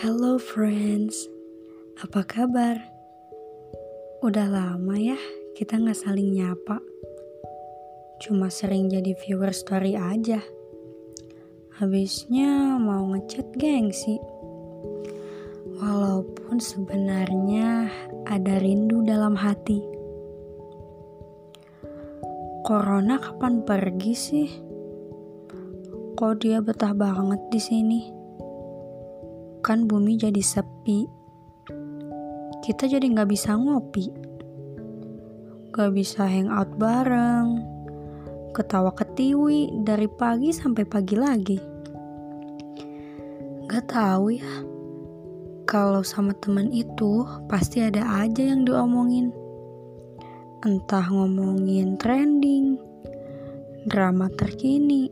[0.00, 1.28] Hello friends,
[2.00, 2.80] apa kabar?
[4.24, 5.20] Udah lama ya
[5.52, 6.80] kita nggak saling nyapa.
[8.24, 10.40] Cuma sering jadi viewer story aja.
[11.76, 14.16] Habisnya mau ngechat gengsi.
[15.76, 17.92] Walaupun sebenarnya
[18.24, 19.84] ada rindu dalam hati.
[22.64, 24.48] Corona kapan pergi sih?
[26.16, 28.21] Kok dia betah banget di sini?
[29.62, 31.06] Kan bumi jadi sepi.
[32.62, 34.10] Kita jadi nggak bisa ngopi,
[35.70, 37.62] nggak bisa hangout bareng,
[38.52, 41.58] ketawa ketiwi dari pagi sampai pagi lagi.
[43.72, 44.52] Gak tahu ya,
[45.64, 49.32] kalau sama temen itu pasti ada aja yang diomongin.
[50.62, 52.76] Entah ngomongin trending,
[53.88, 55.08] drama terkini,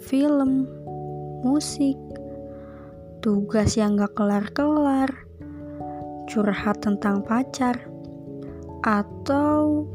[0.00, 0.64] film,
[1.44, 1.94] musik,
[3.24, 5.08] tugas yang gak kelar-kelar,
[6.28, 7.72] curhat tentang pacar,
[8.84, 9.88] atau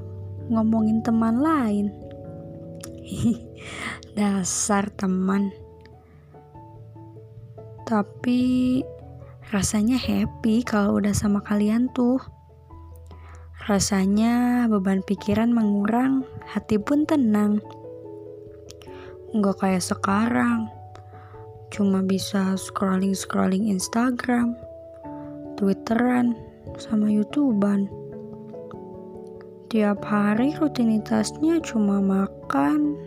[0.49, 1.94] ngomongin teman lain.
[4.17, 5.53] Dasar teman.
[7.85, 8.81] Tapi
[9.53, 12.17] rasanya happy kalau udah sama kalian tuh.
[13.69, 17.61] Rasanya beban pikiran mengurang, hati pun tenang.
[19.38, 20.78] Nggak kayak sekarang
[21.70, 24.58] cuma bisa scrolling-scrolling Instagram,
[25.56, 26.34] Twitteran,
[26.78, 27.89] sama YouTubean.
[29.70, 32.97] Tiap hari rutinitasnya cuma makan,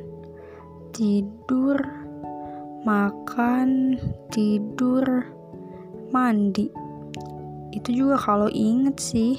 [0.95, 1.75] tidur,
[2.87, 3.99] makan,
[4.31, 5.27] tidur,
[6.15, 6.71] mandi.
[7.75, 9.35] Itu juga kalau inget sih.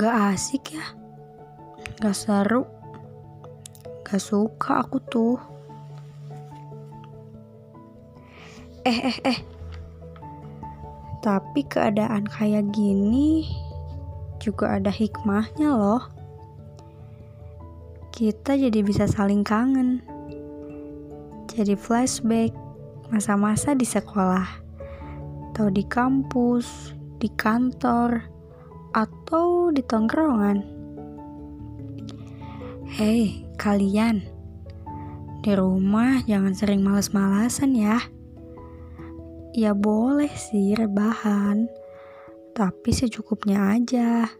[0.00, 0.86] Gak asik ya.
[1.98, 2.64] Gak seru.
[4.06, 5.57] Gak suka aku tuh.
[8.86, 9.38] Eh, eh, eh.
[11.18, 13.50] Tapi keadaan kayak gini
[14.38, 16.02] juga ada hikmahnya loh.
[18.14, 20.02] Kita jadi bisa saling kangen.
[21.50, 22.54] Jadi flashback
[23.10, 24.46] masa-masa di sekolah,
[25.50, 28.22] atau di kampus, di kantor,
[28.94, 30.58] atau di tongkrongan.
[32.94, 34.22] Hei, kalian.
[35.42, 38.17] Di rumah jangan sering males-malasan ya.
[39.58, 41.66] Ya boleh sih rebahan,
[42.54, 44.30] tapi secukupnya aja.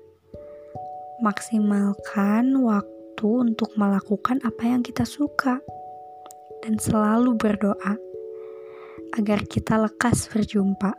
[1.19, 5.59] Maksimalkan waktu untuk melakukan apa yang kita suka
[6.63, 7.99] dan selalu berdoa
[9.19, 10.95] agar kita lekas berjumpa.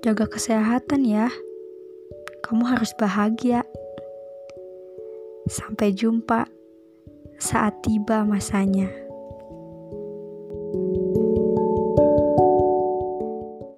[0.00, 1.28] Jaga kesehatan ya.
[2.40, 3.60] Kamu harus bahagia.
[5.52, 6.48] Sampai jumpa
[7.36, 9.05] saat tiba masanya.